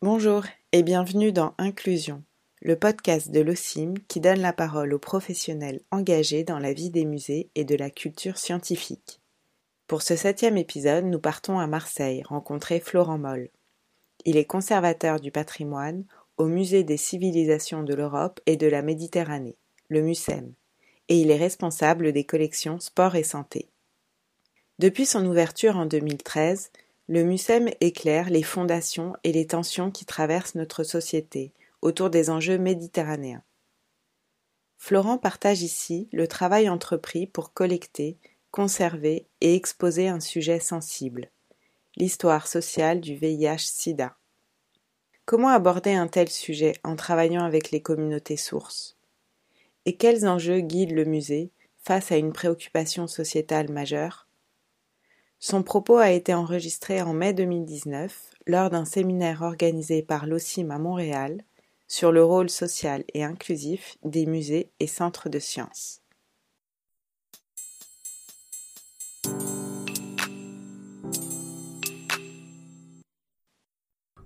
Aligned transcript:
Bonjour 0.00 0.44
et 0.70 0.84
bienvenue 0.84 1.32
dans 1.32 1.54
Inclusion, 1.58 2.22
le 2.62 2.76
podcast 2.76 3.32
de 3.32 3.40
l'OCIM 3.40 3.94
qui 4.06 4.20
donne 4.20 4.38
la 4.38 4.52
parole 4.52 4.94
aux 4.94 5.00
professionnels 5.00 5.80
engagés 5.90 6.44
dans 6.44 6.60
la 6.60 6.72
vie 6.72 6.90
des 6.90 7.04
musées 7.04 7.50
et 7.56 7.64
de 7.64 7.74
la 7.74 7.90
culture 7.90 8.38
scientifique. 8.38 9.20
Pour 9.88 10.02
ce 10.02 10.14
septième 10.14 10.56
épisode, 10.56 11.04
nous 11.04 11.18
partons 11.18 11.58
à 11.58 11.66
Marseille 11.66 12.22
rencontrer 12.22 12.78
Florent 12.78 13.18
Moll. 13.18 13.48
Il 14.24 14.36
est 14.36 14.44
conservateur 14.44 15.18
du 15.18 15.32
patrimoine 15.32 16.04
au 16.36 16.46
Musée 16.46 16.84
des 16.84 16.96
civilisations 16.96 17.82
de 17.82 17.94
l'Europe 17.94 18.38
et 18.46 18.56
de 18.56 18.68
la 18.68 18.82
Méditerranée, 18.82 19.56
le 19.88 20.02
MUSEM, 20.02 20.52
et 21.08 21.20
il 21.20 21.32
est 21.32 21.38
responsable 21.38 22.12
des 22.12 22.22
collections 22.22 22.78
Sport 22.78 23.16
et 23.16 23.24
Santé. 23.24 23.68
Depuis 24.78 25.06
son 25.06 25.26
ouverture 25.26 25.76
en 25.76 25.86
2013, 25.86 26.70
le 27.08 27.24
MUSEM 27.24 27.70
éclaire 27.80 28.28
les 28.28 28.42
fondations 28.42 29.14
et 29.24 29.32
les 29.32 29.46
tensions 29.46 29.90
qui 29.90 30.04
traversent 30.04 30.54
notre 30.54 30.84
société 30.84 31.52
autour 31.80 32.10
des 32.10 32.28
enjeux 32.28 32.58
méditerranéens. 32.58 33.42
Florent 34.76 35.16
partage 35.16 35.62
ici 35.62 36.08
le 36.12 36.28
travail 36.28 36.68
entrepris 36.68 37.26
pour 37.26 37.54
collecter, 37.54 38.18
conserver 38.50 39.26
et 39.40 39.54
exposer 39.54 40.08
un 40.08 40.20
sujet 40.20 40.60
sensible, 40.60 41.30
l'histoire 41.96 42.46
sociale 42.46 43.00
du 43.00 43.14
VIH-Sida. 43.14 44.14
Comment 45.24 45.48
aborder 45.48 45.94
un 45.94 46.08
tel 46.08 46.28
sujet 46.28 46.74
en 46.84 46.94
travaillant 46.94 47.44
avec 47.44 47.70
les 47.70 47.80
communautés 47.80 48.36
sources? 48.36 48.98
Et 49.86 49.96
quels 49.96 50.28
enjeux 50.28 50.60
guident 50.60 50.92
le 50.94 51.06
musée 51.06 51.52
face 51.82 52.12
à 52.12 52.18
une 52.18 52.34
préoccupation 52.34 53.06
sociétale 53.06 53.70
majeure? 53.70 54.27
Son 55.40 55.62
propos 55.62 55.98
a 55.98 56.10
été 56.10 56.34
enregistré 56.34 57.00
en 57.00 57.12
mai 57.12 57.32
2019 57.32 58.32
lors 58.48 58.70
d'un 58.70 58.84
séminaire 58.84 59.42
organisé 59.42 60.02
par 60.02 60.26
l'OCIM 60.26 60.72
à 60.72 60.78
Montréal 60.78 61.44
sur 61.86 62.10
le 62.10 62.24
rôle 62.24 62.50
social 62.50 63.04
et 63.14 63.22
inclusif 63.22 63.96
des 64.02 64.26
musées 64.26 64.72
et 64.80 64.88
centres 64.88 65.28
de 65.28 65.38
sciences. 65.38 66.02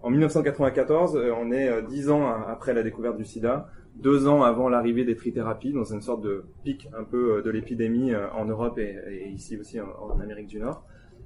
En 0.00 0.10
1994, 0.10 1.16
euh, 1.16 1.30
on 1.38 1.52
est 1.52 1.68
euh, 1.68 1.82
dix 1.82 2.10
ans 2.10 2.26
après 2.26 2.72
la 2.72 2.82
découverte 2.82 3.18
du 3.18 3.24
sida, 3.24 3.68
deux 3.96 4.26
ans 4.26 4.42
avant 4.42 4.70
l'arrivée 4.70 5.04
des 5.04 5.14
trithérapies, 5.14 5.72
dans 5.72 5.84
une 5.84 6.00
sorte 6.00 6.22
de 6.22 6.46
pic 6.64 6.88
un 6.98 7.04
peu 7.04 7.36
euh, 7.36 7.42
de 7.42 7.50
l'épidémie 7.50 8.12
en 8.16 8.46
Europe 8.46 8.78
et, 8.78 9.28
ici 9.28 9.58
aussi 9.58 9.78
en 9.78 10.18
Amérique 10.20 10.48
du 10.48 10.58
Nord. 10.58 10.84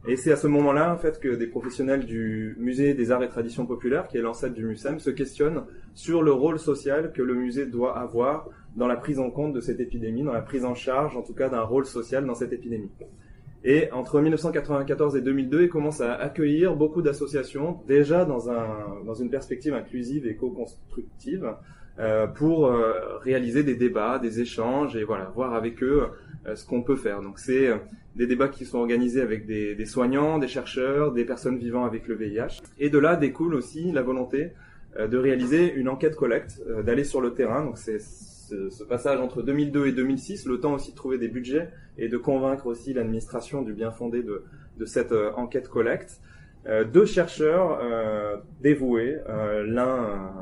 Et 0.08 0.16
c'est 0.16 0.30
à 0.30 0.36
ce 0.36 0.47
moment-là, 0.47 0.92
en 0.92 0.97
fait, 0.97 1.19
que 1.19 1.34
des 1.34 1.47
professionnels 1.47 2.06
du 2.06 2.55
Musée 2.58 2.94
des 2.94 3.11
Arts 3.11 3.22
et 3.25 3.28
Traditions 3.28 3.66
Populaires, 3.66 4.06
qui 4.06 4.19
est 4.19 4.20
l'ancêtre 4.20 4.55
du 4.55 4.64
MUSEM, 4.64 5.00
se 5.00 5.11
questionnent 5.11 5.64
sur 5.94 6.22
le 6.22 6.33
rôle 6.33 6.58
social 6.58 7.12
que 7.12 7.22
le 7.22 7.34
musée 7.34 7.66
doit 7.66 7.98
avoir 7.98 8.48
dans 8.77 8.86
la 8.86 8.97
prise 8.97 9.19
en 9.19 9.30
compte 9.30 9.53
de 9.53 9.61
cette 9.61 9.80
épidémie, 9.80 10.22
dans 10.22 10.33
la 10.33 10.42
prise 10.42 10.64
en 10.64 10.75
charge, 10.75 11.16
en 11.16 11.22
tout 11.22 11.34
cas, 11.34 11.48
d'un 11.48 11.62
rôle 11.62 11.86
social 11.86 12.25
dans 12.25 12.34
cette 12.34 12.53
épidémie. 12.53 12.91
Et 13.64 13.91
entre 13.91 14.20
1994 14.20 15.16
et 15.16 15.22
2002, 15.22 15.62
il 15.62 15.69
commence 15.69 16.00
à 16.00 16.14
accueillir 16.14 16.77
beaucoup 16.77 17.03
d'associations, 17.03 17.81
déjà 17.88 18.25
dans, 18.25 18.48
un, 18.48 19.03
dans 19.05 19.14
une 19.14 19.28
perspective 19.28 19.75
inclusive 19.75 20.25
et 20.27 20.36
co-constructive, 20.36 21.53
euh, 21.98 22.27
pour 22.27 22.66
euh, 22.66 23.16
réaliser 23.22 23.62
des 23.62 23.75
débats, 23.75 24.19
des 24.19 24.41
échanges 24.41 24.97
et 24.97 25.05
voilà, 25.05 25.33
voir 25.34 25.55
avec 25.55 25.83
eux 25.83 26.08
euh, 26.47 26.55
ce 26.55 26.66
qu'on 26.66 26.83
peut 26.83 26.97
faire. 26.97 27.22
Donc 27.22 27.38
c'est 27.38 27.70
des 28.16 28.27
débats 28.27 28.48
qui 28.48 28.66
sont 28.66 28.78
organisés 28.78 29.22
avec 29.22 29.47
des, 29.47 29.75
des, 29.75 29.86
soignants, 29.86 30.38
des 30.38 30.48
chercheurs, 30.48 31.12
des 31.12 31.25
personnes 31.25 31.56
vivant 31.56 31.87
avec 31.87 32.06
le 32.06 32.15
VIH. 32.15 32.60
Et 32.78 32.91
de 32.91 32.98
là 32.98 33.16
découle 33.16 33.54
aussi 33.54 33.93
la 33.93 34.03
volonté 34.03 34.53
de 34.98 35.16
réaliser 35.19 35.75
une 35.75 35.88
enquête 35.88 36.16
collecte, 36.16 36.62
d'aller 36.84 37.04
sur 37.04 37.20
le 37.20 37.34
terrain. 37.34 37.65
Donc 37.65 37.76
c'est 37.76 37.99
ce, 37.99 38.70
ce, 38.70 38.84
passage 38.84 39.20
entre 39.20 39.43
2002 39.43 39.87
et 39.87 39.93
2006, 39.93 40.47
le 40.47 40.59
temps 40.59 40.72
aussi 40.75 40.93
de 40.93 40.97
trouver 40.97 41.19
des 41.19 41.28
budgets 41.28 41.69
et 41.99 42.09
de 42.09 42.16
convaincre 42.16 42.66
aussi 42.66 42.94
l'administration 42.94 43.60
du 43.60 43.75
bien 43.75 43.91
fondé 43.91 44.22
de, 44.22 44.44
de 44.78 44.84
cette 44.87 45.12
enquête 45.37 45.69
collecte. 45.69 46.20
Euh, 46.69 46.84
deux 46.84 47.06
chercheurs 47.06 47.78
euh, 47.81 48.38
dévoués, 48.60 49.19
euh, 49.28 49.65
l'un 49.65 50.32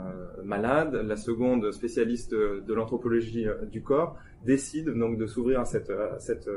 malade, 0.42 0.94
la 0.94 1.16
seconde 1.16 1.70
spécialiste 1.72 2.34
de 2.34 2.74
l'anthropologie 2.74 3.46
du 3.70 3.82
corps, 3.82 4.16
décident 4.44 4.92
donc 4.92 5.18
de 5.18 5.26
s'ouvrir 5.26 5.60
à, 5.60 5.64
cette, 5.64 5.92
cette, 6.18 6.50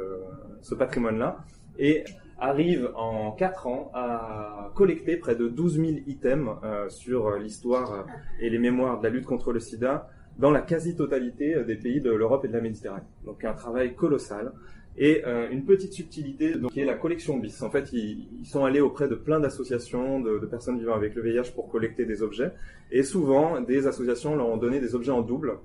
ce 0.62 0.76
patrimoine-là 0.76 1.38
et 1.80 2.04
arrivent 2.38 2.92
en 2.96 3.32
quatre 3.32 3.66
ans 3.68 3.90
à 3.94 4.72
collecter 4.76 5.16
près 5.16 5.36
de 5.36 5.48
12 5.48 5.76
000 5.78 5.88
items 6.08 6.50
sur 6.90 7.38
l'histoire 7.38 8.06
et 8.42 8.50
les 8.50 8.60
mémoires 8.60 9.00
de 9.00 9.06
la 9.06 9.10
lutte 9.10 9.26
contre 9.26 9.54
le 9.54 9.62
sida 9.62 10.10
dans 10.38 10.52
la 10.52 10.60
quasi-totalité 10.60 11.64
des 11.64 11.78
pays 11.78 12.02
de 12.02 12.12
l'Europe 12.12 12.44
et 12.44 12.50
de 12.50 12.54
la 12.54 12.62
Méditerranée. 12.62 13.08
Donc 13.26 13.46
un 13.46 13.54
travail 13.54 13.96
colossal 13.96 14.52
et 14.98 15.24
euh, 15.26 15.50
une 15.52 15.64
petite 15.64 15.94
subtilité 15.94 16.56
donc, 16.56 16.72
qui 16.72 16.80
est 16.80 16.86
la 16.86 16.96
collection 16.96 17.38
BIS. 17.38 17.62
En 17.62 17.70
fait, 17.70 17.94
ils, 17.94 18.28
ils 18.40 18.46
sont 18.46 18.66
allés 18.66 18.82
auprès 18.82 19.08
de 19.08 19.16
plein 19.16 19.40
d'associations, 19.40 20.20
de, 20.20 20.40
de, 20.40 20.46
personnes 20.46 20.80
vivant 20.80 20.96
avec 20.96 21.14
le 21.14 21.22
VIH 21.22 21.52
pour 21.54 21.70
collecter 21.70 22.06
des 22.06 22.24
objets. 22.24 22.52
Et 22.92 23.04
souvent, 23.04 23.62
des 23.62 23.86
associations 23.86 24.36
leur 24.36 24.48
ont 24.48 24.58
donné 24.58 24.80
des 24.80 24.96
objets 24.96 25.12
en 25.12 25.22
double 25.22 25.60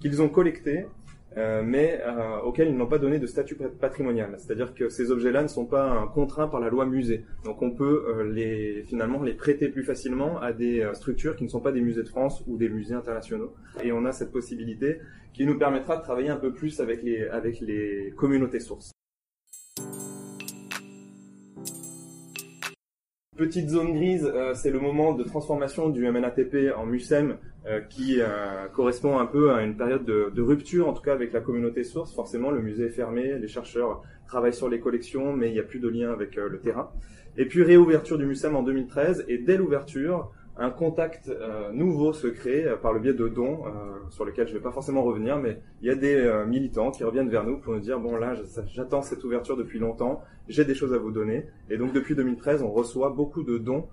qu'ils 0.00 0.22
ont 0.22 0.28
collectés 0.28 0.86
euh, 1.38 1.62
mais 1.64 2.00
euh, 2.04 2.40
auxquels 2.40 2.68
ils 2.68 2.76
n'ont 2.76 2.88
pas 2.88 2.98
donné 2.98 3.18
de 3.18 3.26
statut 3.26 3.54
patrimonial. 3.54 4.34
C'est-à-dire 4.38 4.74
que 4.74 4.88
ces 4.88 5.12
objets-là 5.12 5.42
ne 5.42 5.48
sont 5.48 5.66
pas 5.66 6.10
contraints 6.12 6.48
par 6.48 6.58
la 6.58 6.68
loi 6.68 6.84
musée. 6.84 7.24
Donc 7.44 7.62
on 7.62 7.70
peut 7.70 8.06
euh, 8.08 8.24
les 8.24 8.82
finalement 8.88 9.22
les 9.22 9.34
prêter 9.34 9.68
plus 9.68 9.84
facilement 9.84 10.40
à 10.40 10.52
des 10.52 10.84
structures 10.94 11.36
qui 11.36 11.44
ne 11.44 11.48
sont 11.48 11.60
pas 11.60 11.72
des 11.72 11.80
musées 11.80 12.02
de 12.02 12.08
France 12.08 12.42
ou 12.48 12.56
des 12.56 12.68
musées 12.68 12.94
internationaux. 12.94 13.54
Et 13.82 13.92
on 13.92 14.04
a 14.04 14.12
cette 14.12 14.32
possibilité 14.32 14.98
qui 15.32 15.46
nous 15.46 15.56
permettra 15.56 15.96
de 15.96 16.02
travailler 16.02 16.30
un 16.30 16.36
peu 16.36 16.52
plus 16.52 16.80
avec 16.80 17.02
les 17.04 17.28
avec 17.28 17.60
les 17.60 18.12
communautés 18.16 18.60
sources. 18.60 18.97
Petite 23.38 23.68
zone 23.68 23.94
grise, 23.94 24.28
euh, 24.34 24.52
c'est 24.54 24.72
le 24.72 24.80
moment 24.80 25.12
de 25.12 25.22
transformation 25.22 25.90
du 25.90 26.10
MNATP 26.10 26.74
en 26.76 26.86
MUSEM 26.86 27.36
euh, 27.66 27.80
qui 27.88 28.20
euh, 28.20 28.66
correspond 28.74 29.16
un 29.16 29.26
peu 29.26 29.52
à 29.52 29.62
une 29.62 29.76
période 29.76 30.04
de, 30.04 30.32
de, 30.34 30.42
rupture, 30.42 30.88
en 30.88 30.92
tout 30.92 31.02
cas 31.02 31.12
avec 31.12 31.32
la 31.32 31.40
communauté 31.40 31.84
source. 31.84 32.12
Forcément, 32.12 32.50
le 32.50 32.60
musée 32.60 32.86
est 32.86 32.90
fermé, 32.90 33.38
les 33.38 33.46
chercheurs 33.46 34.02
travaillent 34.26 34.52
sur 34.52 34.68
les 34.68 34.80
collections, 34.80 35.32
mais 35.34 35.50
il 35.50 35.52
n'y 35.52 35.60
a 35.60 35.62
plus 35.62 35.78
de 35.78 35.88
lien 35.88 36.10
avec 36.10 36.34
le 36.34 36.58
terrain. 36.58 36.90
Et 37.36 37.46
puis 37.46 37.62
réouverture 37.62 38.18
du 38.18 38.26
MUSEM 38.26 38.56
en 38.56 38.64
2013, 38.64 39.26
et 39.28 39.38
dès 39.38 39.56
l'ouverture, 39.56 40.32
un 40.58 40.70
contact 40.70 41.28
euh, 41.28 41.70
nouveau 41.72 42.12
se 42.12 42.26
crée 42.26 42.64
euh, 42.64 42.76
par 42.76 42.92
le 42.92 42.98
biais 42.98 43.14
de 43.14 43.28
dons, 43.28 43.64
euh, 43.66 43.70
sur 44.10 44.24
lesquels 44.24 44.48
je 44.48 44.54
ne 44.54 44.58
vais 44.58 44.62
pas 44.62 44.72
forcément 44.72 45.04
revenir, 45.04 45.38
mais 45.38 45.60
il 45.82 45.88
y 45.88 45.90
a 45.90 45.94
des 45.94 46.44
militants 46.46 46.90
qui 46.90 47.04
reviennent 47.04 47.28
vers 47.28 47.44
nous 47.44 47.58
pour 47.58 47.72
nous 47.72 47.80
dire, 47.80 48.00
bon 48.00 48.16
là, 48.16 48.34
j'attends 48.66 49.02
cette 49.02 49.22
ouverture 49.22 49.56
depuis 49.56 49.78
longtemps, 49.78 50.22
j'ai 50.48 50.64
des 50.64 50.74
choses 50.74 50.92
à 50.92 50.98
vous 50.98 51.12
donner. 51.12 51.46
Et 51.70 51.76
donc 51.76 51.92
depuis 51.92 52.14
2013, 52.14 52.62
on 52.62 52.70
reçoit 52.70 53.10
beaucoup 53.10 53.42
de 53.42 53.58
dons 53.58 53.88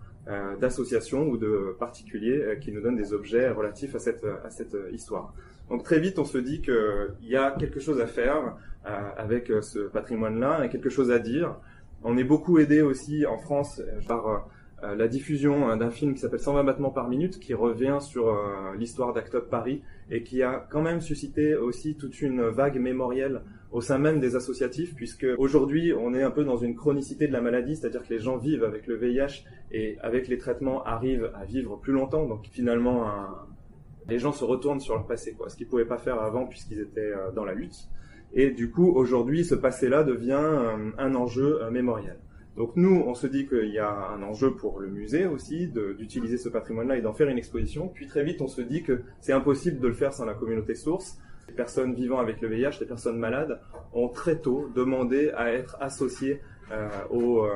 d'associations 0.59 1.27
ou 1.27 1.37
de 1.37 1.75
particuliers 1.77 2.57
qui 2.59 2.71
nous 2.71 2.81
donnent 2.81 2.95
des 2.95 3.13
objets 3.13 3.47
relatifs 3.51 3.93
à 3.93 3.99
cette, 3.99 4.25
à 4.43 4.49
cette 4.49 4.75
histoire. 4.91 5.35
Donc 5.69 5.83
très 5.83 5.99
vite, 5.99 6.17
on 6.17 6.25
se 6.25 6.39
dit 6.39 6.63
qu'il 6.63 7.15
y 7.21 7.35
a 7.35 7.51
quelque 7.51 7.79
chose 7.79 8.01
à 8.01 8.07
faire 8.07 8.55
avec 8.83 9.51
ce 9.61 9.79
patrimoine-là 9.79 10.65
et 10.65 10.69
quelque 10.69 10.89
chose 10.89 11.11
à 11.11 11.19
dire. 11.19 11.55
On 12.07 12.17
est 12.17 12.23
beaucoup 12.23 12.59
aidé 12.59 12.83
aussi 12.83 13.25
en 13.25 13.39
France 13.39 13.81
par 14.07 14.27
euh, 14.27 14.37
la 14.93 15.07
diffusion 15.07 15.69
euh, 15.69 15.75
d'un 15.75 15.89
film 15.89 16.13
qui 16.13 16.19
s'appelle 16.19 16.39
120 16.39 16.63
battements 16.63 16.91
par 16.91 17.07
minute, 17.07 17.39
qui 17.39 17.53
revient 17.53 17.97
sur 18.01 18.27
euh, 18.27 18.75
l'histoire 18.77 19.13
d'Actop 19.13 19.49
Paris 19.49 19.81
et 20.11 20.21
qui 20.23 20.43
a 20.43 20.67
quand 20.69 20.81
même 20.81 21.01
suscité 21.01 21.55
aussi 21.55 21.95
toute 21.95 22.21
une 22.21 22.41
vague 22.43 22.79
mémorielle 22.79 23.41
au 23.71 23.81
sein 23.81 23.97
même 23.97 24.19
des 24.19 24.35
associatifs, 24.35 24.95
puisque 24.95 25.25
aujourd'hui 25.37 25.93
on 25.93 26.13
est 26.13 26.23
un 26.23 26.31
peu 26.31 26.43
dans 26.43 26.57
une 26.57 26.75
chronicité 26.75 27.27
de 27.27 27.33
la 27.33 27.41
maladie, 27.41 27.75
c'est-à-dire 27.75 28.03
que 28.03 28.13
les 28.13 28.19
gens 28.19 28.37
vivent 28.37 28.63
avec 28.63 28.87
le 28.87 28.95
VIH 28.95 29.43
et 29.71 29.97
avec 30.01 30.27
les 30.27 30.37
traitements 30.37 30.83
arrivent 30.83 31.31
à 31.33 31.45
vivre 31.45 31.77
plus 31.77 31.93
longtemps, 31.93 32.27
donc 32.27 32.45
finalement 32.51 33.05
les 34.07 34.19
gens 34.19 34.31
se 34.31 34.45
retournent 34.45 34.79
sur 34.79 34.93
leur 34.93 35.07
passé, 35.07 35.35
ce 35.47 35.55
qu'ils 35.55 35.67
pouvaient 35.67 35.85
pas 35.85 35.97
faire 35.97 36.21
avant 36.21 36.45
puisqu'ils 36.45 36.79
étaient 36.79 37.13
dans 37.35 37.43
la 37.43 37.53
lutte. 37.53 37.89
Et 38.33 38.51
du 38.51 38.69
coup 38.69 38.89
aujourd'hui 38.91 39.43
ce 39.43 39.55
passé-là 39.55 40.03
devient 40.03 40.39
un 40.97 41.15
enjeu 41.15 41.59
mémoriel. 41.71 42.17
Donc 42.57 42.71
nous, 42.75 43.03
on 43.05 43.13
se 43.13 43.27
dit 43.27 43.47
qu'il 43.47 43.71
y 43.71 43.79
a 43.79 43.89
un 43.89 44.23
enjeu 44.23 44.51
pour 44.53 44.79
le 44.79 44.87
musée 44.87 45.25
aussi 45.25 45.67
d'utiliser 45.67 46.37
ce 46.37 46.47
patrimoine-là 46.47 46.97
et 46.97 47.01
d'en 47.01 47.13
faire 47.13 47.27
une 47.27 47.37
exposition. 47.37 47.89
Puis 47.89 48.07
très 48.07 48.23
vite, 48.23 48.41
on 48.41 48.47
se 48.47 48.61
dit 48.61 48.81
que 48.81 49.01
c'est 49.19 49.33
impossible 49.33 49.79
de 49.79 49.87
le 49.87 49.93
faire 49.93 50.13
sans 50.13 50.25
la 50.25 50.33
communauté 50.33 50.73
source. 50.73 51.17
Les 51.49 51.53
personnes 51.53 51.93
vivant 51.93 52.19
avec 52.19 52.41
le 52.41 52.47
VIH, 52.47 52.79
les 52.79 52.85
personnes 52.85 53.17
malades, 53.17 53.59
ont 53.93 54.07
très 54.07 54.39
tôt 54.39 54.69
demandé 54.73 55.31
à 55.35 55.51
être 55.51 55.77
associées 55.81 56.41
euh, 56.71 56.89
aux, 57.11 57.45
euh, 57.45 57.51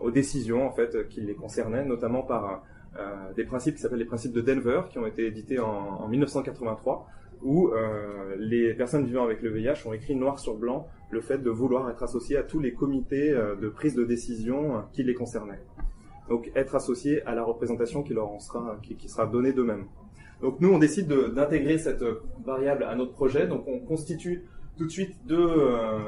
aux, 0.00 0.10
décisions 0.10 0.64
en 0.66 0.70
fait 0.70 1.08
qui 1.08 1.22
les 1.22 1.34
concernaient, 1.34 1.84
notamment 1.84 2.22
par 2.22 2.62
euh, 2.98 3.32
des 3.34 3.44
principes 3.44 3.76
qui 3.76 3.80
s'appellent 3.80 3.98
les 3.98 4.04
principes 4.04 4.32
de 4.32 4.42
Denver, 4.42 4.82
qui 4.90 4.98
ont 4.98 5.06
été 5.06 5.26
édités 5.26 5.58
en, 5.58 5.66
en 5.66 6.08
1983 6.08 7.08
où 7.44 7.68
euh, 7.68 8.36
les 8.38 8.74
personnes 8.74 9.04
vivant 9.04 9.24
avec 9.24 9.42
le 9.42 9.50
VIH 9.50 9.86
ont 9.86 9.92
écrit 9.92 10.14
noir 10.14 10.38
sur 10.38 10.56
blanc 10.56 10.86
le 11.10 11.20
fait 11.20 11.38
de 11.38 11.50
vouloir 11.50 11.90
être 11.90 12.02
associées 12.02 12.36
à 12.36 12.42
tous 12.42 12.60
les 12.60 12.72
comités 12.72 13.30
euh, 13.30 13.56
de 13.56 13.68
prise 13.68 13.94
de 13.94 14.04
décision 14.04 14.84
qui 14.92 15.02
les 15.02 15.14
concernaient. 15.14 15.62
donc 16.28 16.50
être 16.54 16.74
associés 16.74 17.22
à 17.26 17.34
la 17.34 17.42
représentation 17.42 18.02
qui 18.02 18.14
leur 18.14 18.28
en 18.28 18.38
sera, 18.38 18.78
qui, 18.82 18.94
qui 18.96 19.08
sera 19.08 19.26
donnée 19.26 19.52
d'eux-mêmes. 19.52 19.86
Donc 20.42 20.58
nous, 20.60 20.72
on 20.72 20.78
décide 20.78 21.06
d'intégrer 21.06 21.78
cette 21.78 22.04
variable 22.44 22.82
à 22.82 22.96
notre 22.96 23.12
projet. 23.12 23.46
Donc 23.46 23.64
on 23.68 23.78
constitue 23.78 24.42
tout 24.76 24.84
de 24.84 24.90
suite 24.90 25.14
deux 25.24 25.36
euh, 25.38 25.98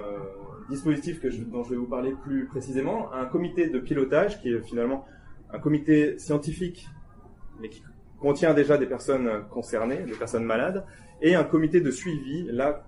dispositifs 0.68 1.20
que 1.20 1.30
je, 1.30 1.42
dont 1.42 1.62
je 1.62 1.70
vais 1.70 1.76
vous 1.76 1.86
parler 1.86 2.14
plus 2.24 2.46
précisément. 2.46 3.12
Un 3.12 3.26
comité 3.26 3.68
de 3.68 3.78
pilotage 3.78 4.40
qui 4.40 4.48
est 4.48 4.60
finalement 4.60 5.04
un 5.52 5.60
comité 5.60 6.18
scientifique, 6.18 6.88
mais 7.60 7.68
qui 7.68 7.80
contient 8.20 8.54
déjà 8.54 8.78
des 8.78 8.86
personnes 8.86 9.44
concernées, 9.50 9.98
des 9.98 10.14
personnes 10.14 10.44
malades, 10.44 10.84
et 11.20 11.34
un 11.34 11.44
comité 11.44 11.80
de 11.80 11.90
suivi, 11.90 12.46
là, 12.50 12.84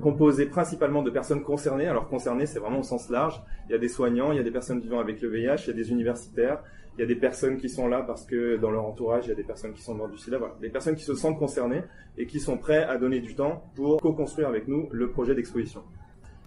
composé 0.00 0.46
principalement 0.46 1.02
de 1.02 1.10
personnes 1.10 1.42
concernées. 1.42 1.86
Alors 1.86 2.08
concernées, 2.08 2.46
c'est 2.46 2.58
vraiment 2.58 2.80
au 2.80 2.84
sens 2.84 3.10
large. 3.10 3.42
Il 3.68 3.72
y 3.72 3.74
a 3.74 3.78
des 3.78 3.88
soignants, 3.88 4.32
il 4.32 4.36
y 4.36 4.40
a 4.40 4.42
des 4.42 4.50
personnes 4.50 4.80
vivant 4.80 5.00
avec 5.00 5.20
le 5.22 5.28
VIH, 5.28 5.64
il 5.64 5.68
y 5.68 5.70
a 5.70 5.74
des 5.74 5.90
universitaires, 5.90 6.62
il 6.96 7.00
y 7.00 7.04
a 7.04 7.06
des 7.06 7.16
personnes 7.16 7.56
qui 7.56 7.68
sont 7.68 7.88
là 7.88 8.02
parce 8.02 8.26
que 8.26 8.56
dans 8.56 8.70
leur 8.70 8.84
entourage, 8.84 9.26
il 9.26 9.30
y 9.30 9.32
a 9.32 9.36
des 9.36 9.44
personnes 9.44 9.72
qui 9.72 9.82
sont 9.82 9.94
mortes 9.94 10.12
du 10.12 10.18
sida. 10.18 10.38
Voilà, 10.38 10.56
des 10.60 10.68
personnes 10.68 10.96
qui 10.96 11.04
se 11.04 11.14
sentent 11.14 11.38
concernées 11.38 11.82
et 12.18 12.26
qui 12.26 12.40
sont 12.40 12.58
prêts 12.58 12.82
à 12.82 12.98
donner 12.98 13.20
du 13.20 13.34
temps 13.34 13.64
pour 13.74 14.00
co-construire 14.00 14.48
avec 14.48 14.68
nous 14.68 14.88
le 14.92 15.10
projet 15.10 15.34
d'exposition. 15.34 15.82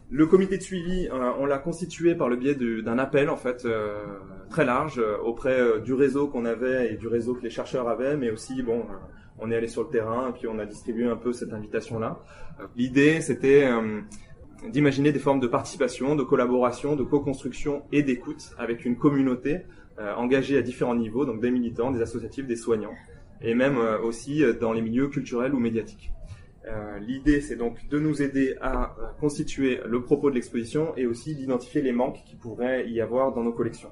Le 0.10 0.28
comité 0.28 0.58
de 0.58 0.64
suivi, 0.64 1.08
euh, 1.08 1.32
on 1.40 1.46
l'a 1.46 1.58
constitué 1.58 2.16
par 2.16 2.30
le 2.30 2.36
biais 2.36 2.56
d'un 2.56 3.00
appel 3.00 3.30
en 3.30 3.38
fait 3.38 3.66
euh, 3.66 3.98
très 4.50 4.66
large 4.66 5.00
euh, 5.00 5.18
auprès 5.18 5.82
du 5.82 5.94
réseau 5.94 6.28
qu'on 6.28 6.46
avait 6.46 6.94
et 6.94 6.98
du 6.98 7.08
réseau 7.08 7.34
que 7.34 7.42
les 7.42 7.50
chercheurs 7.50 7.88
avaient, 7.88 8.16
mais 8.16 8.30
aussi 8.30 8.62
bon, 8.62 8.86
on 9.40 9.50
est 9.50 9.56
allé 9.56 9.68
sur 9.68 9.84
le 9.84 9.90
terrain 9.90 10.30
et 10.30 10.34
puis 10.34 10.48
on 10.48 10.60
a 10.60 10.66
distribué 10.66 11.08
un 11.08 11.16
peu 11.16 11.34
cette 11.34 11.54
invitation 11.54 12.00
là. 12.00 12.20
L'idée 12.76 13.22
c'était 13.22 13.68
d'imaginer 14.70 15.12
des 15.12 15.20
formes 15.20 15.40
de 15.40 15.48
participation, 15.48 16.16
de 16.16 16.24
collaboration, 16.24 16.96
de 16.96 17.04
co-construction 17.04 17.84
et 17.92 18.04
d'écoute 18.04 18.52
avec 18.60 18.86
une 18.86 18.98
communauté 18.98 19.62
engagée 19.98 20.58
à 20.58 20.62
différents 20.62 20.96
niveaux, 20.96 21.26
donc 21.26 21.42
des 21.42 21.50
militants, 21.52 21.92
des 21.92 22.02
associatifs, 22.02 22.46
des 22.46 22.56
soignants, 22.56 22.94
et 23.42 23.56
même 23.56 23.78
aussi 24.04 24.44
dans 24.62 24.74
les 24.74 24.82
milieux 24.82 25.08
culturels 25.08 25.54
ou 25.56 25.60
médiatiques. 25.60 26.12
Euh, 26.66 26.98
l'idée, 27.00 27.42
c'est 27.42 27.58
donc 27.58 27.88
de 27.90 28.00
nous 28.00 28.22
aider 28.22 28.56
à 28.62 28.96
constituer 29.20 29.82
le 29.86 30.02
propos 30.02 30.30
de 30.30 30.36
l'exposition 30.36 30.96
et 30.96 31.06
aussi 31.06 31.36
d'identifier 31.36 31.82
les 31.82 31.92
manques 31.92 32.24
qui 32.26 32.36
pourraient 32.36 32.90
y 32.90 33.02
avoir 33.02 33.34
dans 33.34 33.44
nos 33.44 33.52
collections. 33.52 33.92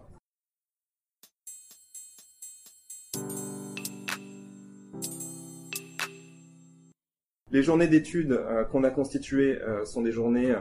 Les 7.52 7.64
journées 7.64 7.90
d'études 7.90 8.32
euh, 8.32 8.64
qu'on 8.64 8.86
a 8.86 8.90
constituées 8.90 9.62
euh, 9.62 9.84
sont 9.84 10.02
des 10.02 10.14
journées 10.14 10.56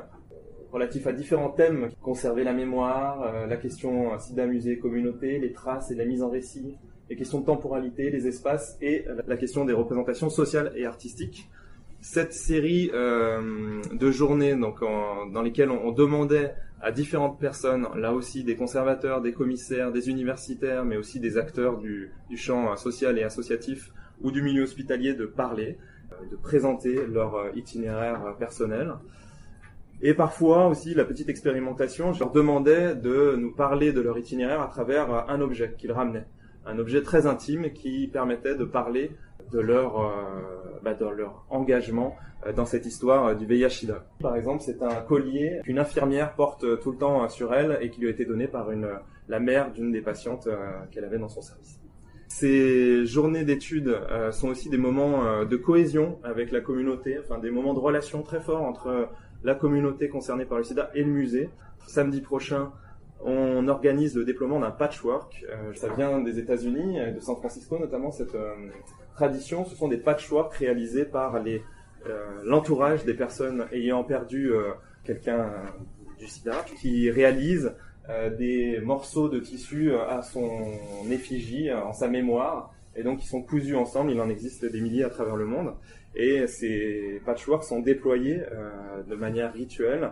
relatives 0.73 1.07
à 1.07 1.13
différents 1.13 1.51
thèmes, 1.51 1.91
conserver 2.03 2.43
la 2.43 2.53
mémoire, 2.53 3.47
la 3.49 3.57
question 3.57 4.17
sida 4.21 4.47
musée 4.47 4.79
communauté, 4.79 5.39
les 5.41 5.53
traces 5.53 5.91
et 5.91 5.97
la 5.97 6.05
mise 6.05 6.23
en 6.23 6.31
récit, 6.31 6.77
les 7.09 7.17
questions 7.17 7.41
de 7.41 7.47
temporalité, 7.47 8.09
les 8.11 8.29
espaces 8.29 8.79
et 8.81 9.05
la 9.27 9.37
question 9.37 9.65
des 9.65 9.73
représentations 9.73 10.31
sociales 10.31 10.73
et 10.77 10.87
artistiques 10.87 11.51
cette 12.01 12.33
série 12.33 12.91
euh, 12.95 13.83
de 13.93 14.11
journées 14.11 14.55
donc 14.55 14.81
dans 14.81 15.43
lesquelles 15.43 15.71
on, 15.71 15.93
demandait 15.93 16.55
à 16.81 16.93
différentes 16.93 17.39
personnes, 17.39 17.87
là 17.95 18.15
aussi 18.15 18.43
des 18.43 18.57
conservateurs, 18.57 19.21
des 19.21 19.33
commissaires, 19.33 19.93
des 19.93 20.09
universitaires, 20.09 20.85
mais 20.85 20.97
aussi 20.97 21.21
des 21.21 21.37
acteurs 21.37 21.77
du, 21.77 22.11
champ 22.37 22.75
social 22.77 23.19
et 23.19 23.23
associatif 23.23 23.93
ou 24.23 24.31
du 24.31 24.41
milieu 24.41 24.63
hospitalier 24.63 25.13
de 25.13 25.27
parler, 25.27 25.77
euh, 26.13 26.31
de 26.31 26.37
présenter 26.37 27.07
leur 27.07 27.35
euh, 27.35 27.51
itinéraire 27.55 28.35
personnel. 28.39 28.95
Et 30.03 30.15
parfois 30.15 30.69
aussi 30.69 30.95
la 30.95 31.05
petite 31.05 31.29
expérimentation, 31.29 32.15
je 32.15 32.21
leur 32.21 32.33
demandais 32.33 32.95
de 32.95 33.37
nous 33.37 33.53
parler 33.53 33.93
de 33.93 34.01
leur 34.01 34.17
itinéraire 34.17 34.63
à 34.63 34.69
travers 34.69 35.29
un 35.29 35.43
objet 35.43 35.75
qu'ils 35.77 35.93
ramenaient, 35.93 36.25
un 36.65 36.79
objet 36.79 37.03
très 37.03 37.27
intime 37.27 37.71
qui 37.75 38.09
permettait 38.09 38.55
de 38.55 38.65
parler 38.65 39.11
de 39.53 39.61
leur, 39.61 40.01
euh, 40.01 40.79
bah, 40.83 40.95
de 40.95 41.07
leur 41.07 41.45
engagement 41.51 42.17
euh, 42.47 42.53
dans 42.53 42.67
cette 42.67 42.87
histoire 42.87 43.27
euh, 43.27 43.35
du 43.35 43.47
VIH-Sida. 43.47 44.05
Par 44.21 44.37
exemple, 44.37 44.63
c'est 44.65 44.83
un 44.83 45.01
collier 45.03 45.61
qu'une 45.65 45.79
infirmière 45.79 46.35
porte 46.35 46.65
tout 46.81 46.93
le 46.93 46.99
temps 46.99 47.29
sur 47.29 47.55
elle 47.55 47.79
et 47.81 47.91
qui 47.91 48.01
lui 48.01 48.09
a 48.09 48.11
été 48.11 48.25
donné 48.25 48.47
par 48.47 48.69
la 49.29 49.41
mère 49.41 49.73
d'une 49.73 49.93
des 49.93 50.01
patientes 50.01 50.49
qu'elle 50.91 51.05
avait 51.05 51.19
dans 51.19 51.29
son 51.29 51.43
service. 51.43 51.81
Ces 52.29 53.05
journées 53.07 53.45
d'études 53.45 53.97
sont 54.31 54.49
aussi 54.49 54.71
des 54.71 54.79
moments 54.79 55.45
de 55.45 55.57
cohésion 55.57 56.19
avec 56.23 56.53
la 56.53 56.61
communauté, 56.61 57.19
enfin 57.19 57.39
des 57.39 57.51
moments 57.51 57.75
de 57.75 57.81
relation 57.81 58.23
très 58.23 58.41
forts 58.41 58.63
entre 58.63 59.09
la 59.43 59.55
communauté 59.55 60.09
concernée 60.09 60.45
par 60.45 60.59
le 60.59 60.65
sida 60.65 60.91
et 60.95 61.03
le 61.03 61.11
musée. 61.11 61.51
Samedi 61.87 62.21
prochain, 62.21 62.71
on 63.25 63.67
organise 63.69 64.15
le 64.15 64.25
déploiement 64.25 64.61
d'un 64.61 64.71
patchwork. 64.71 65.45
ça 65.75 65.89
vient 65.95 66.21
des 66.21 66.39
États-Unis, 66.39 66.99
de 67.15 67.21
San 67.21 67.37
Francisco 67.37 67.79
notamment, 67.79 68.13
cette, 68.13 68.37
tradition, 69.21 69.67
ce 69.67 69.77
sont 69.77 69.89
des 69.89 69.99
patchworks 69.99 70.55
réalisés 70.55 71.05
par 71.05 71.37
euh, 71.37 71.61
l'entourage 72.43 73.05
des 73.05 73.13
personnes 73.13 73.67
ayant 73.71 74.03
perdu 74.03 74.51
euh, 74.51 74.71
quelqu'un 75.05 75.41
euh, 75.41 75.67
du 76.19 76.27
sida, 76.27 76.65
qui 76.81 77.11
réalisent 77.11 77.75
des 78.39 78.81
morceaux 78.81 79.29
de 79.29 79.39
tissu 79.39 79.95
à 79.95 80.23
son 80.23 80.51
effigie, 81.13 81.73
en 81.73 81.93
sa 81.93 82.09
mémoire, 82.09 82.75
et 82.97 83.05
donc 83.05 83.23
ils 83.23 83.29
sont 83.29 83.41
cousus 83.41 83.77
ensemble. 83.77 84.11
Il 84.11 84.21
en 84.21 84.29
existe 84.29 84.65
des 84.65 84.81
milliers 84.81 85.05
à 85.05 85.11
travers 85.11 85.37
le 85.37 85.45
monde, 85.45 85.75
et 86.17 86.49
ces 86.49 87.23
patchworks 87.25 87.63
sont 87.63 87.79
déployés 87.79 88.43
de 89.09 89.15
manière 89.15 89.53
rituelle. 89.53 90.11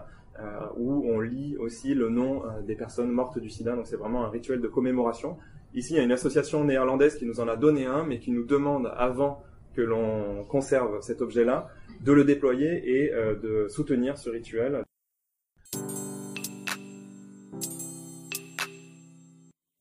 où 0.77 1.11
on 1.13 1.19
lit 1.19 1.57
aussi 1.59 1.93
le 1.95 2.09
nom 2.09 2.43
des 2.69 2.77
personnes 2.77 3.11
mortes 3.11 3.41
du 3.41 3.51
sida. 3.51 3.75
Donc 3.75 3.87
c'est 3.89 4.01
vraiment 4.05 4.25
un 4.25 4.31
rituel 4.31 4.61
de 4.61 4.69
commémoration 4.69 5.37
Ici, 5.75 5.93
il 5.93 5.97
y 5.99 6.01
a 6.01 6.03
une 6.03 6.13
association 6.13 6.65
néerlandaise 6.65 7.17
qui 7.17 7.27
nous 7.27 7.41
en 7.41 7.49
a 7.49 7.55
donné 7.55 7.85
un, 7.85 8.03
mais 8.05 8.21
qui 8.21 8.31
nous 8.31 8.45
demande, 8.45 8.91
avant 8.97 9.43
que 9.77 9.83
l'on 9.83 10.45
conserve 10.45 11.03
cet 11.03 11.21
objet-là, 11.21 11.69
de 12.01 12.13
le 12.13 12.25
déployer 12.25 13.03
et 13.03 13.13
euh, 13.13 13.35
de 13.35 13.69
soutenir 13.69 14.17
ce 14.17 14.31
rituel. 14.31 14.83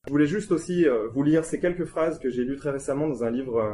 Je 0.06 0.12
voulais 0.12 0.26
juste 0.26 0.52
aussi 0.52 0.86
euh, 0.86 1.08
vous 1.14 1.24
lire 1.24 1.46
ces 1.46 1.60
quelques 1.60 1.86
phrases 1.86 2.20
que 2.20 2.30
j'ai 2.30 2.44
lues 2.44 2.58
très 2.58 2.72
récemment 2.72 3.08
dans 3.08 3.24
un 3.24 3.30
livre 3.30 3.58
euh, 3.58 3.72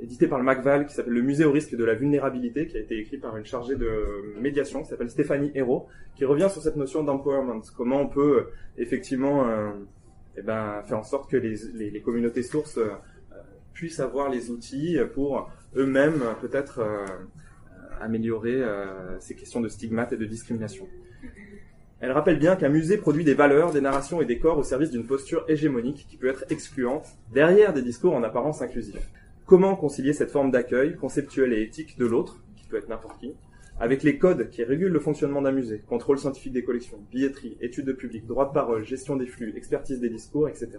édité 0.00 0.26
par 0.26 0.38
le 0.38 0.44
MacVal 0.44 0.86
qui 0.86 0.94
s'appelle 0.94 1.12
Le 1.12 1.22
musée 1.22 1.44
au 1.44 1.52
risque 1.52 1.76
de 1.76 1.84
la 1.84 1.94
vulnérabilité, 1.94 2.66
qui 2.66 2.78
a 2.78 2.80
été 2.80 2.98
écrit 2.98 3.18
par 3.18 3.36
une 3.36 3.44
chargée 3.44 3.76
de 3.76 4.38
médiation 4.40 4.82
qui 4.82 4.88
s'appelle 4.88 5.10
Stéphanie 5.10 5.50
Hérault, 5.54 5.86
qui 6.14 6.24
revient 6.24 6.48
sur 6.50 6.62
cette 6.62 6.76
notion 6.76 7.02
d'empowerment. 7.04 7.60
Comment 7.76 8.00
on 8.00 8.08
peut 8.08 8.46
effectivement 8.78 9.44
eh 10.38 10.42
ben, 10.42 10.82
faire 10.84 10.98
en 10.98 11.04
sorte 11.04 11.30
que 11.30 11.36
les, 11.36 12.00
communautés 12.00 12.42
sources 12.42 12.78
euh, 12.78 12.90
puissent 13.72 14.00
avoir 14.00 14.28
les 14.28 14.50
outils 14.50 14.98
pour 15.14 15.50
eux-mêmes 15.76 16.22
peut-être 16.40 16.80
euh, 16.80 17.04
améliorer 18.00 18.62
euh, 18.62 19.18
ces 19.20 19.34
questions 19.34 19.60
de 19.60 19.68
stigmate 19.68 20.12
et 20.12 20.16
de 20.16 20.24
discrimination. 20.24 20.86
Elle 22.00 22.12
rappelle 22.12 22.38
bien 22.38 22.54
qu'un 22.54 22.68
musée 22.68 22.96
produit 22.96 23.24
des 23.24 23.34
valeurs, 23.34 23.72
des 23.72 23.80
narrations 23.80 24.22
et 24.22 24.24
des 24.24 24.38
corps 24.38 24.58
au 24.58 24.62
service 24.62 24.90
d'une 24.90 25.06
posture 25.06 25.44
hégémonique 25.48 26.06
qui 26.08 26.16
peut 26.16 26.28
être 26.28 26.44
excluante 26.50 27.06
derrière 27.32 27.72
des 27.72 27.82
discours 27.82 28.14
en 28.14 28.22
apparence 28.22 28.62
inclusifs. 28.62 29.10
Comment 29.46 29.74
concilier 29.74 30.12
cette 30.12 30.30
forme 30.30 30.50
d'accueil 30.50 30.94
conceptuel 30.94 31.52
et 31.52 31.62
éthique 31.62 31.98
de 31.98 32.06
l'autre, 32.06 32.40
qui 32.56 32.66
peut 32.68 32.76
être 32.76 32.88
n'importe 32.88 33.18
qui, 33.18 33.34
avec 33.80 34.02
les 34.02 34.18
codes 34.18 34.48
qui 34.50 34.64
régulent 34.64 34.92
le 34.92 35.00
fonctionnement 35.00 35.42
d'un 35.42 35.52
musée, 35.52 35.82
contrôle 35.86 36.18
scientifique 36.18 36.52
des 36.52 36.64
collections, 36.64 36.98
billetterie, 37.10 37.56
études 37.60 37.86
de 37.86 37.92
public, 37.92 38.26
droit 38.26 38.48
de 38.48 38.52
parole, 38.52 38.84
gestion 38.84 39.16
des 39.16 39.26
flux, 39.26 39.56
expertise 39.56 40.00
des 40.00 40.08
discours, 40.08 40.48
etc. 40.48 40.70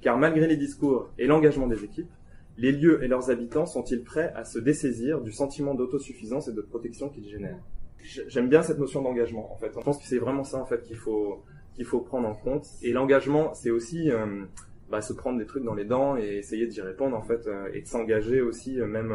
Car 0.00 0.16
malgré 0.18 0.46
les 0.46 0.56
discours 0.56 1.10
et 1.18 1.26
l'engagement 1.26 1.66
des 1.66 1.82
équipes, 1.84 2.10
les 2.58 2.72
lieux 2.72 3.02
et 3.02 3.08
leurs 3.08 3.30
habitants 3.30 3.66
sont-ils 3.66 4.02
prêts 4.02 4.32
à 4.34 4.44
se 4.44 4.58
dessaisir 4.58 5.20
du 5.20 5.32
sentiment 5.32 5.74
d'autosuffisance 5.74 6.48
et 6.48 6.52
de 6.52 6.60
protection 6.60 7.08
qu'ils 7.08 7.28
génèrent? 7.28 7.58
J'aime 8.28 8.48
bien 8.48 8.62
cette 8.62 8.78
notion 8.78 9.02
d'engagement, 9.02 9.52
en 9.52 9.56
fait. 9.56 9.72
Je 9.74 9.80
pense 9.84 9.98
que 9.98 10.04
c'est 10.04 10.18
vraiment 10.18 10.44
ça, 10.44 10.58
en 10.58 10.66
fait, 10.66 10.82
qu'il 10.82 10.96
faut 10.96 11.42
qu'il 11.74 11.84
faut 11.84 12.00
prendre 12.00 12.26
en 12.28 12.34
compte. 12.34 12.66
Et 12.82 12.92
l'engagement, 12.92 13.52
c'est 13.52 13.70
aussi 13.70 14.10
euh, 14.10 14.44
bah, 14.90 15.02
se 15.02 15.12
prendre 15.12 15.38
des 15.38 15.44
trucs 15.44 15.64
dans 15.64 15.74
les 15.74 15.84
dents 15.84 16.16
et 16.16 16.38
essayer 16.38 16.66
d'y 16.66 16.80
répondre, 16.80 17.16
en 17.16 17.22
fait, 17.22 17.46
euh, 17.46 17.68
et 17.74 17.82
de 17.82 17.86
s'engager 17.86 18.40
aussi, 18.40 18.80
euh, 18.80 18.86
même 18.86 19.12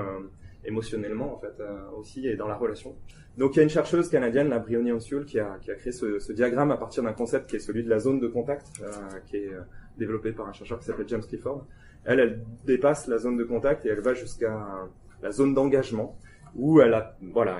émotionnellement, 0.66 1.36
en 1.36 1.40
fait, 1.40 1.62
aussi, 1.98 2.28
et 2.28 2.36
dans 2.36 2.48
la 2.48 2.56
relation. 2.56 2.96
Donc 3.38 3.56
il 3.56 3.58
y 3.58 3.60
a 3.62 3.64
une 3.64 3.70
chercheuse 3.70 4.10
canadienne, 4.10 4.50
la 4.50 4.60
Briony 4.60 4.92
Onsiul, 4.92 5.26
qui 5.26 5.40
a, 5.40 5.58
qui 5.62 5.72
a 5.72 5.76
créé 5.76 5.92
ce, 5.94 6.32
diagramme 6.34 6.72
à 6.72 6.78
partir 6.78 7.02
d'un 7.04 7.14
concept 7.14 7.50
qui 7.50 7.56
est 7.56 7.60
celui 7.60 7.84
de 7.84 7.90
la 7.90 8.00
zone 8.00 8.20
de 8.20 8.28
contact, 8.28 8.68
euh, 8.82 8.92
qui 9.26 9.38
est 9.38 9.54
euh, 9.54 9.62
développé 9.98 10.34
par 10.34 10.48
un 10.48 10.54
chercheur 10.54 10.80
qui 10.80 10.86
s'appelle 10.86 11.08
James 11.08 11.22
Clifford. 11.22 11.66
Elle, 12.04 12.20
elle 12.20 12.44
dépasse 12.66 13.08
la 13.08 13.18
zone 13.18 13.38
de 13.38 13.44
contact 13.44 13.86
et 13.86 13.90
elle 13.90 14.02
va 14.02 14.14
jusqu'à 14.14 14.90
la 15.22 15.32
zone 15.32 15.54
d'engagement, 15.54 16.18
où 16.56 16.82
elle 16.82 16.94
a, 16.94 17.16
voilà, 17.22 17.60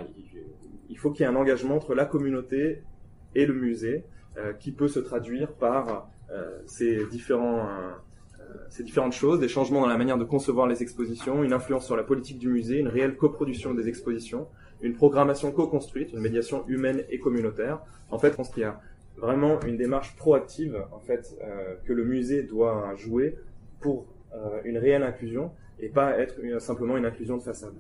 il, 0.90 0.98
faut 0.98 1.12
qu'il 1.12 1.26
y 1.26 1.30
ait 1.30 1.32
un 1.32 1.36
engagement 1.36 1.76
entre 1.76 1.96
la 1.96 2.06
communauté 2.06 2.84
et 3.36 3.46
le 3.46 3.54
musée, 3.54 4.04
euh, 4.38 4.54
qui 4.54 4.72
peut 4.72 4.88
se 4.88 5.00
traduire 5.00 5.54
par 5.54 6.10
euh, 6.32 6.60
ces 6.66 7.06
différents 7.06 7.68
ces 8.70 8.84
différentes 8.84 9.14
choses, 9.14 9.40
des 9.40 9.48
changements 9.48 9.82
dans 9.82 9.88
la 9.88 9.98
manière 9.98 10.18
de 10.18 10.24
concevoir 10.24 10.68
les 10.68 10.82
expositions, 10.82 11.44
une 11.44 11.54
influence 11.54 11.86
sur 11.86 11.96
la 11.96 12.04
politique 12.04 12.40
du 12.40 12.50
musée, 12.50 12.80
une 12.80 12.88
réelle 12.88 13.16
coproduction 13.16 13.74
des 13.74 13.88
expositions, 13.88 14.48
une 14.82 14.94
programmation 14.94 15.52
co-construite, 15.52 16.14
une 16.14 16.22
médiation 16.22 16.66
humaine 16.68 17.04
et 17.10 17.20
communautaire. 17.20 17.80
En 18.10 18.18
fait, 18.18 18.32
je 18.32 18.36
pense 18.36 18.50
qu'il 18.50 18.64
y 18.64 18.66
a 18.66 18.80
vraiment 19.18 19.60
une 19.62 19.78
démarche 19.78 20.16
proactive 20.16 20.84
en 20.92 21.00
fait 21.00 21.38
que 21.86 21.94
le 21.94 22.04
musée 22.04 22.44
doit 22.44 22.96
jouer 22.96 23.38
pour 23.80 24.06
une 24.64 24.78
réelle 24.78 25.04
inclusion 25.04 25.52
et 25.80 25.90
pas 25.90 26.18
être 26.18 26.36
simplement 26.60 26.98
une 26.98 27.06
inclusion 27.06 27.38
de 27.38 27.44
façade. 27.44 27.74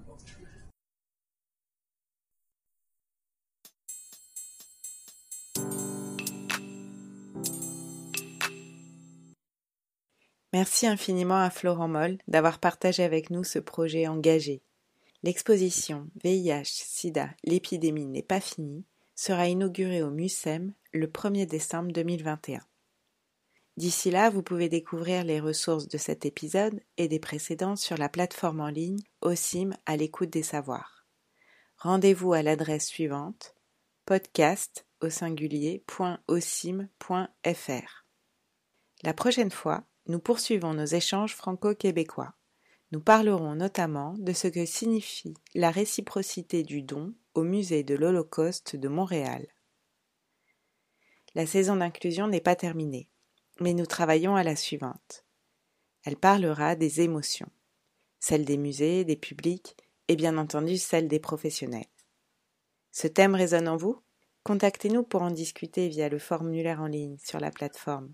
Merci 10.62 10.86
infiniment 10.86 11.42
à 11.42 11.50
Florent 11.50 11.88
Moll 11.88 12.20
d'avoir 12.28 12.60
partagé 12.60 13.02
avec 13.02 13.32
nous 13.32 13.44
ce 13.44 13.58
projet 13.58 14.06
engagé. 14.06 14.62
L'exposition 15.24 16.08
VIH-Sida, 16.24 17.32
l'épidémie 17.44 18.06
n'est 18.06 18.22
pas 18.22 18.40
finie 18.40 18.86
sera 19.16 19.48
inaugurée 19.48 20.04
au 20.04 20.12
MUSEM 20.12 20.72
le 20.94 21.08
1er 21.08 21.48
décembre 21.48 21.92
2021. 21.92 22.60
D'ici 23.76 24.12
là, 24.12 24.30
vous 24.30 24.44
pouvez 24.44 24.70
découvrir 24.70 25.24
les 25.24 25.40
ressources 25.40 25.88
de 25.88 25.98
cet 25.98 26.28
épisode 26.28 26.80
et 26.98 27.08
des 27.08 27.20
précédents 27.20 27.76
sur 27.76 27.98
la 27.98 28.08
plateforme 28.08 28.60
en 28.60 28.70
ligne 28.70 29.02
OSIM 29.22 29.72
à 29.88 29.98
l'écoute 29.98 30.30
des 30.30 30.44
savoirs. 30.44 31.08
Rendez-vous 31.78 32.34
à 32.34 32.44
l'adresse 32.44 32.86
suivante 32.86 33.56
podcast 34.06 34.86
au 35.02 35.10
singulier.osim.fr. 35.10 38.06
La 39.02 39.16
prochaine 39.16 39.50
fois, 39.50 39.88
nous 40.12 40.20
poursuivons 40.20 40.74
nos 40.74 40.86
échanges 40.86 41.34
franco-québécois. 41.34 42.34
Nous 42.92 43.00
parlerons 43.00 43.56
notamment 43.56 44.14
de 44.18 44.34
ce 44.34 44.50
que 44.50 44.66
signifie 44.66 45.34
la 45.56 45.72
réciprocité 45.72 46.64
du 46.64 46.82
don 46.82 47.14
au 47.34 47.44
musée 47.44 47.84
de 47.84 47.96
l'Holocauste 47.96 48.76
de 48.76 48.90
Montréal. 48.90 49.48
La 51.34 51.46
saison 51.46 51.78
d'inclusion 51.78 52.28
n'est 52.28 52.42
pas 52.42 52.58
terminée, 52.58 53.08
mais 53.62 53.74
nous 53.74 53.86
travaillons 53.86 54.36
à 54.36 54.44
la 54.44 54.58
suivante. 54.58 55.26
Elle 56.04 56.18
parlera 56.18 56.76
des 56.76 57.00
émotions, 57.00 57.50
celles 58.20 58.44
des 58.44 58.58
musées, 58.58 59.06
des 59.06 59.16
publics 59.16 59.78
et 60.10 60.18
bien 60.18 60.38
entendu 60.38 60.78
celles 60.78 61.08
des 61.08 61.22
professionnels. 61.22 61.86
Ce 62.92 63.08
thème 63.08 63.36
résonne 63.36 63.70
en 63.70 63.78
vous? 63.78 64.02
Contactez-nous 64.44 65.04
pour 65.04 65.22
en 65.22 65.32
discuter 65.32 65.88
via 65.88 66.10
le 66.10 66.20
formulaire 66.20 66.82
en 66.82 66.88
ligne 66.88 67.18
sur 67.18 67.40
la 67.40 67.52
plateforme 67.52 68.14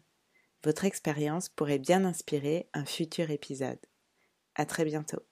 votre 0.64 0.86
expérience 0.86 1.50
pourrait 1.50 1.80
bien 1.80 2.06
inspirer 2.06 2.70
un 2.74 2.86
futur 2.86 3.32
épisode. 3.32 3.80
À 4.56 4.66
très 4.66 4.86
bientôt. 4.86 5.24